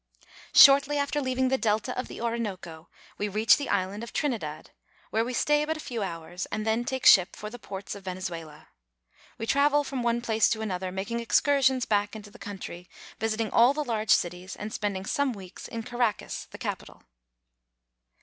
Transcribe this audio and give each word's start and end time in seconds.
SHORTLY 0.55 0.97
after 0.97 1.21
leaving 1.21 1.49
the 1.49 1.59
delta 1.59 1.95
of 1.95 2.07
the 2.07 2.19
Orinoco 2.19 2.89
we 3.19 3.27
reach 3.27 3.57
the 3.57 3.69
island 3.69 4.01
of 4.01 4.11
Trinidad, 4.11 4.71
where 5.11 5.23
we 5.23 5.31
stay 5.31 5.63
but 5.63 5.77
a 5.77 5.79
few 5.79 6.01
hours, 6.01 6.47
and 6.47 6.65
then 6.65 6.83
take 6.85 7.05
ship 7.05 7.35
for 7.35 7.51
the 7.51 7.59
ports 7.59 7.93
of 7.93 8.05
Venezuela. 8.05 8.69
We 9.37 9.45
travel 9.45 9.83
from 9.83 10.01
one 10.01 10.21
place 10.21 10.49
to 10.49 10.61
another, 10.61 10.91
making 10.91 11.19
excursions 11.19 11.85
back 11.85 12.13
CARACAS. 12.13 12.31
335 12.31 12.31
into 12.31 12.31
the 12.31 12.51
country, 12.51 12.89
visiting 13.19 13.51
all 13.51 13.75
the 13.75 13.83
large 13.87 14.09
cities, 14.09 14.55
and 14.55 14.73
spending 14.73 15.05
some 15.05 15.33
weeks 15.33 15.67
in 15.67 15.83
Caracas 15.83 16.47
the 16.49 16.57
capital. 16.57 17.03